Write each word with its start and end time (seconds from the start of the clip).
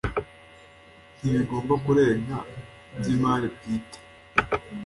ntibigomba 1.19 1.73
kurenga 1.85 2.37
by 2.97 3.05
imari 3.13 3.47
bwite 3.55 3.99